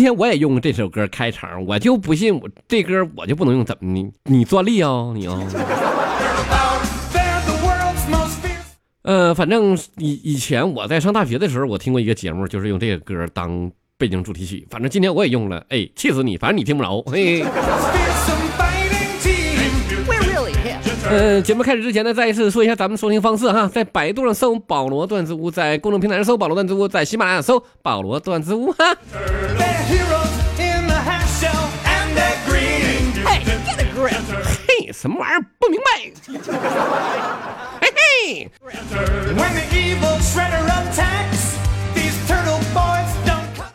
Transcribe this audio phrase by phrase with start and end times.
[0.00, 5.38] 今天我也用这首歌开场，我就不信我这歌我就不能用，怎么你你专利啊你啊？
[9.02, 14.66] 呃，反正以以前我在上大学的时候，我听过一个节目，就是用这个歌当背景主题曲。
[14.70, 16.38] 反正今天我也用了，哎，气死你！
[16.38, 17.44] 反正你听不着，嘿。
[21.10, 28.96] 呃，节目开始之前呢，再一次说一下咱们收听方式哈，在百度上搜“保罗段子屋”，在公众平台上搜“保罗段子屋”，在喜马拉雅搜“保罗段子屋”哈。
[33.24, 33.40] 嘿
[34.68, 35.44] 嘿，什么玩意儿？
[35.58, 35.90] 不明白。
[37.80, 38.48] 嘿嘿。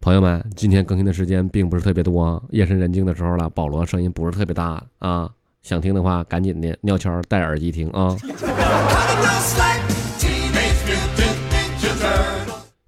[0.00, 5.28] 朋友们，今天更新的时间并不是特别多，夜深人静的时候了，保罗声音不是特别大啊。
[5.66, 8.14] 想听的话，赶紧的尿悄戴耳机听啊。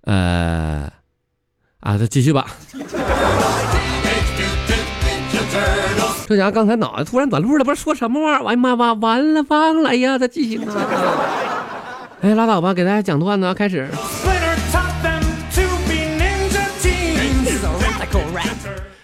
[0.02, 0.88] 呃，
[1.80, 2.46] 啊，再继续吧。
[6.28, 8.46] 这家伙刚才脑袋突然短路了，不知道说什么玩意儿。
[8.46, 9.90] 哎呀妈，完完了，忘了。
[9.90, 10.72] 哎呀，再继续啊。
[12.20, 13.88] 哎，拉倒吧，给大家讲段子，开始。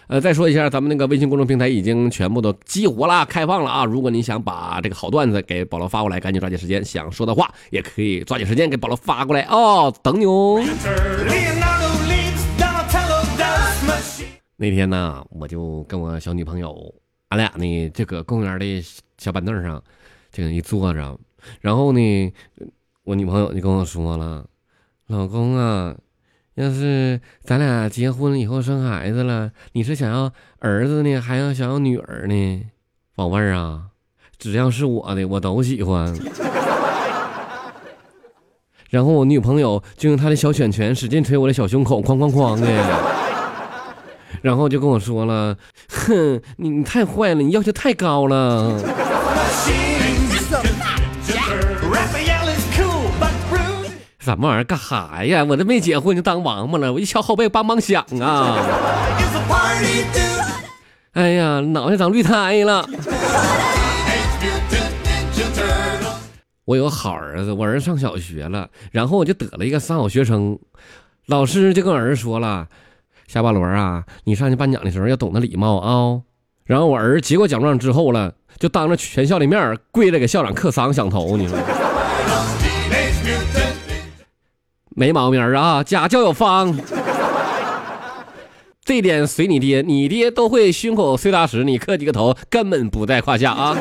[0.07, 3.85] 呃，再说一下，咱们那个微信公众平台已经全部都激活了，开放了啊！
[3.87, 10.63] 如果你想把这个好段子给保罗发过来，赶紧抓紧时间，想说的话也可以抓紧时间给保罗发过来哦，等你哦。
[14.57, 16.95] 那天呢，我就跟我小女朋友，
[17.31, 18.85] 俺俩呢这个公园的
[19.17, 19.83] 小板凳上，
[20.31, 21.19] 这个一坐着，
[21.63, 22.33] 然后呢，
[23.05, 24.45] 我女朋友就跟我说了，
[25.07, 25.97] 老公啊。
[26.55, 32.63] 要是咱俩结婚以后生孩子了，你是想要儿子呢，还要想要女儿呢？
[33.17, 33.87] 宝贝儿啊，
[34.39, 36.15] 只要是我的，我都喜欢。
[38.91, 42.67] 然后我女朋友就用她的小拳拳使劲捶我的小胸口，哐哐哐的。
[44.41, 45.57] 然后就跟我说了
[45.89, 48.81] ：“哼，你你太坏了，你要求太高了。”
[54.25, 54.65] 什么玩意儿？
[54.65, 55.45] 干哈呀？
[55.45, 56.91] 我这没结婚就当王八了？
[56.91, 58.57] 我一敲后背梆梆响啊！
[61.13, 62.89] 哎呀，脑袋长绿苔了。
[66.65, 70.59] 我有好儿子，我儿子上小学了，然后我就得了一个三好学生。
[71.27, 72.67] 老师就跟儿子说了
[73.29, 76.23] ：“夏巴罗啊，你上去颁奖的时候要懂得礼貌啊。”
[76.65, 81.59] 然后我儿子接过奖状之后了，就当着全校的面跪着给校长磕三个响头，你说。
[84.95, 86.75] 没毛病啊，家教有方，
[88.85, 93.77] 这点随你爹，你爹都会胸口碎大石，你磕几个头根本不在胯下啊。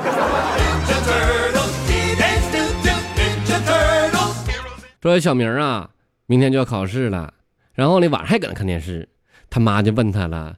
[5.02, 5.90] 说小明啊，
[6.26, 7.34] 明天就要考试了，
[7.74, 9.10] 然后呢晚上还搁那看电视，
[9.50, 10.56] 他妈就问他了：“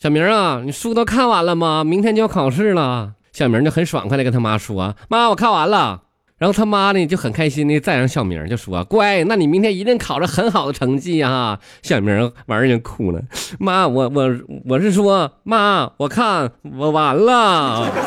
[0.00, 1.84] 小明啊，你书都看完了吗？
[1.84, 6.02] 明天就要考试了。”小明就很爽快的跟他妈说：“妈，我看完了。”
[6.36, 13.22] 然后他妈呢就很开心的赞扬小明，就说：“乖，那你明天一定考着很好的成绩啊！”小明玩意儿就哭了
[13.60, 14.30] ：“妈，我我
[14.66, 17.88] 我是说，妈，我看我完了。”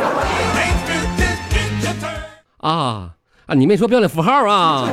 [2.60, 3.14] 啊
[3.46, 3.56] 啊！
[3.56, 4.90] 你没说标点符号啊？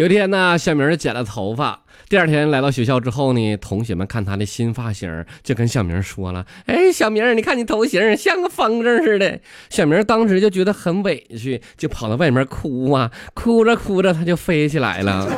[0.00, 1.78] 有一天呢，小明剪了头发。
[2.08, 9.38] 第二天来到学校之后呢，同学们看他的新发型，就跟小明说了：“哎，小明，你看你头型像个风筝似的。”
[9.68, 15.28] 小明当时就觉得很委屈，就跑到外面哭啊，哭着哭着他就飞起来了。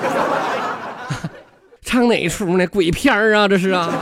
[1.82, 2.64] 唱哪出呢？
[2.68, 3.92] 鬼片啊，这是啊！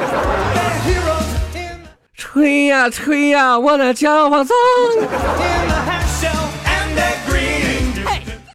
[2.12, 4.54] 吹呀吹呀，我的骄放纵。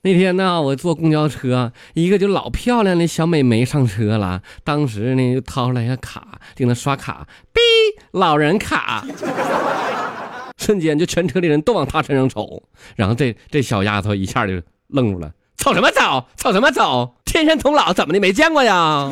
[0.05, 4.39] 那天呢，我坐公交车，一个就老漂亮的小美眉上车了。
[4.63, 7.59] 当时呢，就掏出来一个卡，就那刷卡，哔，
[8.11, 9.03] 老人卡，
[10.61, 12.61] 瞬间就全车的人都往她身上瞅。
[12.95, 16.23] 然后这这小丫头一下就愣住了，瞅什么瞅？
[16.37, 17.15] 瞅什么瞅？
[17.25, 18.19] 天山童姥怎么的？
[18.19, 19.11] 没见过呀？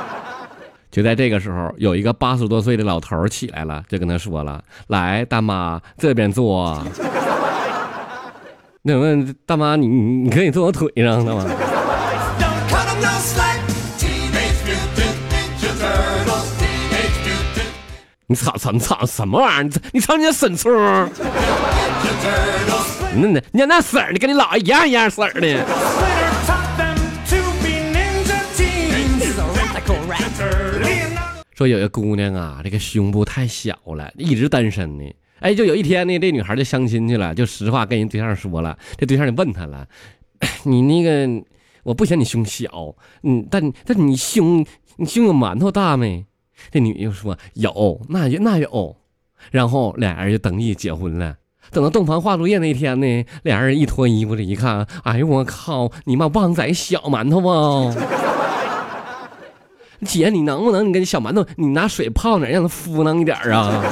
[0.92, 6.84] 就在这个时候，有一个八十多岁的老头起来了，就跟他说了：“来，大妈，这边坐。”
[8.88, 11.44] 那问大妈，你你可以坐我腿上，大妈。
[18.28, 19.62] 你操操你操什么玩意儿？
[19.64, 20.70] 你你瞅你那身粗。
[23.16, 25.66] 那那你那色儿的跟你姥爷一样一样色儿的。
[31.56, 35.12] 说有个姑娘啊，这个胸部太小了，一直单身呢。
[35.40, 38.76] 哎，就有一天呢，这女孩就相亲去了，就实话跟人对象说了。
[38.96, 39.86] 这对象就问她了
[40.64, 41.44] ：“你那个，
[41.82, 44.64] 我不嫌你胸小，嗯，但但你胸
[44.96, 46.24] 你胸有馒头大没？
[46.70, 48.96] 这女又说有，那有那有。
[49.50, 51.36] 然后俩人就登记结婚了。
[51.70, 57.94] 等到洞房花烛夜那天呢，俩人一脱衣服这一看，哎呦我靠，你妈旺仔小馒头啊！
[60.06, 63.82] 姐，你能不能你跟小馒头，你拿水泡点，让它敷弄一点啊？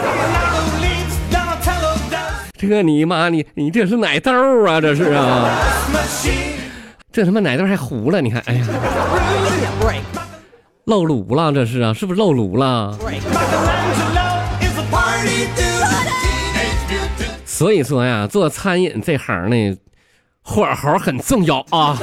[2.68, 4.32] 这你妈，你你这是奶豆
[4.66, 4.80] 啊？
[4.80, 5.48] 这是啊？
[7.12, 8.20] 这他妈奶豆还糊了？
[8.20, 8.66] 你看，哎呀，
[10.84, 11.94] 漏炉了，这是啊？
[11.94, 12.98] 是不是漏炉了？
[17.44, 19.76] 所以说呀，做餐饮这行呢，
[20.42, 21.96] 火候很重要啊。